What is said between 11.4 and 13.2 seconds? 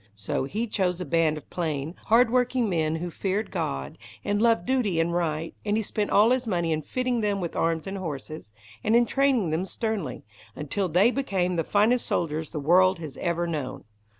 the finest soldiers the world has